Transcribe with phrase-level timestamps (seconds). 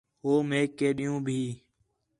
[0.21, 1.39] ہو میک کے ݙین٘ہوں بھی